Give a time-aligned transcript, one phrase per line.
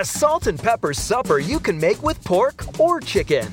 [0.00, 3.44] A salt and pepper supper you can make with pork or chicken.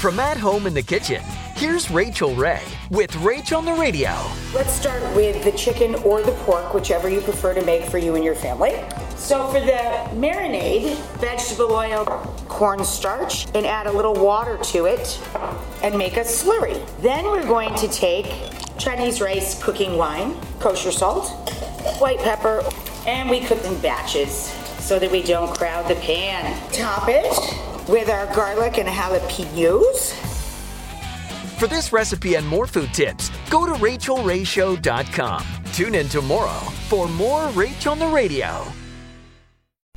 [0.00, 1.22] From at home in the kitchen,
[1.54, 2.60] here's Rachael Ray
[2.90, 4.10] with Rach on the Radio.
[4.52, 8.16] Let's start with the chicken or the pork, whichever you prefer to make for you
[8.16, 8.82] and your family.
[9.14, 12.04] So for the marinade, vegetable oil,
[12.48, 15.20] cornstarch, and add a little water to it
[15.84, 16.84] and make a slurry.
[17.00, 18.26] Then we're going to take
[18.76, 21.28] Chinese rice cooking wine, kosher salt,
[22.00, 22.68] white pepper,
[23.06, 24.52] and we cook in batches
[24.82, 26.58] so that we don't crowd the pan.
[26.72, 27.32] Top it
[27.88, 30.12] with our garlic and jalapenos.
[31.58, 35.46] For this recipe and more food tips, go to rachaelrayshow.com.
[35.72, 38.66] Tune in tomorrow for more Rach on the Radio.